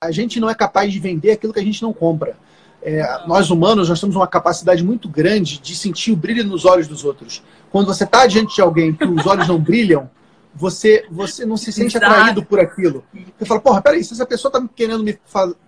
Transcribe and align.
A 0.00 0.12
gente 0.12 0.38
não 0.38 0.48
é 0.48 0.54
capaz 0.54 0.92
de 0.92 1.00
vender 1.00 1.32
aquilo 1.32 1.52
que 1.52 1.58
a 1.58 1.64
gente 1.64 1.82
não 1.82 1.92
compra. 1.92 2.36
É, 2.80 3.02
nós 3.26 3.50
humanos, 3.50 3.88
nós 3.88 4.00
temos 4.00 4.14
uma 4.14 4.28
capacidade 4.28 4.84
muito 4.84 5.08
grande 5.08 5.58
de 5.58 5.74
sentir 5.74 6.12
o 6.12 6.16
brilho 6.16 6.44
nos 6.44 6.64
olhos 6.64 6.86
dos 6.86 7.04
outros. 7.04 7.42
Quando 7.68 7.88
você 7.88 8.04
está 8.04 8.24
diante 8.24 8.54
de 8.54 8.62
alguém 8.62 8.94
que 8.94 9.04
os 9.04 9.26
olhos 9.26 9.48
não 9.48 9.58
brilham, 9.58 10.08
você, 10.54 11.04
você 11.10 11.44
não 11.44 11.56
se 11.56 11.72
sente 11.72 11.96
Exato. 11.96 12.12
atraído 12.12 12.44
por 12.44 12.60
aquilo. 12.60 13.04
Você 13.36 13.44
fala, 13.44 13.58
porra, 13.58 13.82
peraí, 13.82 14.04
se 14.04 14.12
essa 14.12 14.24
pessoa 14.24 14.50
está 14.50 14.68
querendo 14.72 15.02
me, 15.02 15.18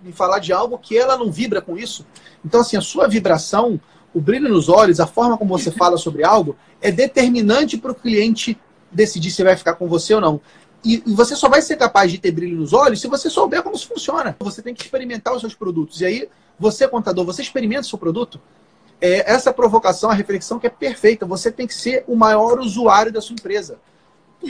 me 0.00 0.12
falar 0.12 0.38
de 0.38 0.52
algo 0.52 0.78
que 0.78 0.96
ela 0.96 1.16
não 1.16 1.32
vibra 1.32 1.60
com 1.60 1.76
isso. 1.76 2.06
Então, 2.44 2.60
assim, 2.60 2.76
a 2.76 2.80
sua 2.80 3.08
vibração, 3.08 3.80
o 4.14 4.20
brilho 4.20 4.48
nos 4.48 4.68
olhos, 4.68 5.00
a 5.00 5.08
forma 5.08 5.36
como 5.36 5.58
você 5.58 5.72
fala 5.72 5.96
sobre 5.96 6.22
algo, 6.22 6.56
é 6.80 6.92
determinante 6.92 7.76
para 7.76 7.90
o 7.90 7.96
cliente 7.96 8.56
decidir 8.92 9.32
se 9.32 9.42
vai 9.42 9.56
ficar 9.56 9.74
com 9.74 9.88
você 9.88 10.14
ou 10.14 10.20
não. 10.20 10.40
E, 10.84 11.02
você 11.06 11.36
só 11.36 11.48
vai 11.48 11.60
ser 11.60 11.76
capaz 11.76 12.10
de 12.10 12.18
ter 12.18 12.30
brilho 12.30 12.56
nos 12.56 12.72
olhos 12.72 13.00
se 13.00 13.08
você 13.08 13.28
souber 13.28 13.62
como 13.62 13.76
isso 13.76 13.86
funciona. 13.86 14.36
Você 14.40 14.62
tem 14.62 14.74
que 14.74 14.82
experimentar 14.82 15.34
os 15.34 15.40
seus 15.40 15.54
produtos. 15.54 16.00
E 16.00 16.06
aí, 16.06 16.28
você, 16.58 16.88
contador, 16.88 17.24
você 17.24 17.42
experimenta 17.42 17.82
o 17.82 17.84
seu 17.84 17.98
produto? 17.98 18.40
É, 19.00 19.32
essa 19.32 19.52
provocação, 19.52 20.10
a 20.10 20.14
reflexão 20.14 20.58
que 20.58 20.66
é 20.66 20.70
perfeita. 20.70 21.26
Você 21.26 21.50
tem 21.50 21.66
que 21.66 21.74
ser 21.74 22.04
o 22.06 22.16
maior 22.16 22.58
usuário 22.58 23.12
da 23.12 23.20
sua 23.20 23.34
empresa. 23.34 23.78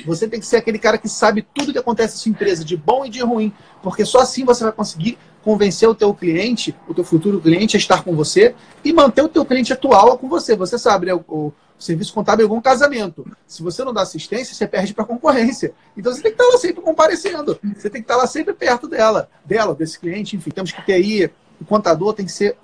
Você 0.06 0.28
tem 0.28 0.38
que 0.38 0.46
ser 0.46 0.56
aquele 0.56 0.78
cara 0.78 0.98
que 0.98 1.08
sabe 1.08 1.44
tudo 1.54 1.72
que 1.72 1.78
acontece 1.78 2.14
na 2.14 2.20
sua 2.20 2.30
empresa, 2.30 2.64
de 2.64 2.76
bom 2.76 3.04
e 3.04 3.10
de 3.10 3.20
ruim. 3.20 3.52
Porque 3.82 4.04
só 4.04 4.20
assim 4.20 4.44
você 4.44 4.62
vai 4.62 4.72
conseguir 4.72 5.18
convencer 5.42 5.88
o 5.88 5.94
teu 5.94 6.14
cliente, 6.14 6.74
o 6.86 6.94
teu 6.94 7.02
futuro 7.02 7.40
cliente, 7.40 7.76
a 7.76 7.78
estar 7.78 8.04
com 8.04 8.14
você 8.14 8.54
e 8.84 8.92
manter 8.92 9.22
o 9.22 9.28
teu 9.28 9.44
cliente 9.44 9.72
atual 9.72 10.16
com 10.16 10.28
você. 10.28 10.54
Você 10.54 10.78
sabe, 10.78 11.06
né? 11.06 11.14
O, 11.14 11.52
serviço 11.84 12.12
contábil 12.12 12.44
é 12.44 12.46
igual 12.46 12.58
um 12.58 12.62
casamento. 12.62 13.26
Se 13.46 13.62
você 13.62 13.82
não 13.82 13.92
dá 13.92 14.02
assistência, 14.02 14.54
você 14.54 14.66
perde 14.66 14.92
para 14.92 15.04
a 15.04 15.06
concorrência. 15.06 15.72
Então 15.96 16.12
você 16.12 16.22
tem 16.22 16.32
que 16.32 16.40
estar 16.40 16.52
lá 16.52 16.58
sempre 16.58 16.82
comparecendo. 16.82 17.58
Você 17.76 17.90
tem 17.90 18.02
que 18.02 18.04
estar 18.04 18.16
lá 18.16 18.26
sempre 18.26 18.52
perto 18.54 18.86
dela, 18.86 19.28
dela, 19.44 19.74
desse 19.74 19.98
cliente. 19.98 20.36
Enfim, 20.36 20.50
temos 20.50 20.72
que 20.72 20.84
ter 20.84 20.94
aí. 20.94 21.30
O 21.60 21.64
contador 21.64 22.14
tem 22.14 22.26
que 22.26 22.32
ser 22.32 22.56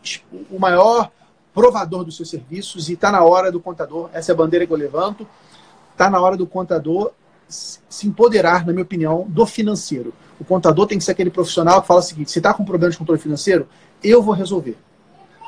o 0.51 0.59
maior 0.59 1.11
provador 1.55 2.05
dos 2.05 2.17
seus 2.17 2.29
serviços 2.29 2.89
e 2.89 2.93
está 2.93 3.11
na 3.11 3.23
hora 3.23 3.51
do 3.51 3.61
contador. 3.61 4.11
Essa 4.13 4.33
é 4.33 4.35
a 4.35 4.37
bandeira 4.37 4.67
que 4.67 4.73
eu 4.73 4.77
levanto. 4.77 5.27
Está 5.93 6.11
na 6.11 6.21
hora 6.21 6.37
do 6.37 6.47
contador 6.47 7.13
se 7.49 8.07
empoderar, 8.07 8.67
na 8.67 8.73
minha 8.73 8.83
opinião, 8.83 9.25
do 9.29 9.47
financeiro. 9.47 10.13
O 10.39 10.45
contador 10.45 10.87
tem 10.87 10.99
que 10.99 11.05
ser 11.05 11.13
aquele 11.13 11.31
profissional 11.31 11.81
que 11.81 11.89
fala 11.89 12.01
o 12.01 12.03
seguinte: 12.03 12.31
se 12.31 12.39
está 12.39 12.53
com 12.53 12.65
problema 12.65 12.91
de 12.91 12.99
controle 12.99 13.21
financeiro, 13.21 13.69
eu 14.03 14.23
vou 14.23 14.35
resolver. 14.35 14.77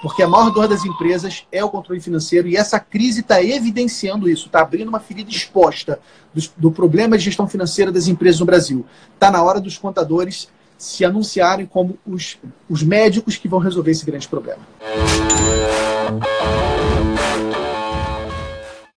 Porque 0.01 0.23
a 0.23 0.29
maior 0.29 0.51
dor 0.51 0.69
das 0.69 0.85
empresas 0.85 1.45
é 1.51 1.65
o 1.65 1.71
controle 1.71 2.01
financeiro 2.01 2.47
e 2.47 2.57
essa 2.57 2.79
crise 2.79 3.21
está 3.21 3.43
evidenciando 3.43 4.29
isso, 4.29 4.47
está 4.47 4.61
abrindo 4.61 4.89
uma 4.89 5.01
ferida 5.01 5.31
exposta 5.31 5.99
do, 6.33 6.43
do, 6.57 6.71
problema 6.71 7.19
de 7.19 7.25
gestão 7.25 7.49
financeira 7.49 7.91
das 7.91 8.07
empresas 8.07 8.39
no 8.39 8.47
Brasil. 8.47 8.87
Está 9.15 9.31
na 9.31 9.43
hora 9.43 9.61
dos 9.61 9.77
contadores 9.77 10.49
se 10.77 11.05
anunciarem 11.05 11.67
como 11.67 11.99
os, 12.07 12.39
os 12.71 12.83
médicos 12.85 13.37
que 13.37 13.49
vão 13.49 13.59
resolver 13.59 13.91
esse 13.91 14.07
grande 14.07 14.29
problema. 14.29 14.61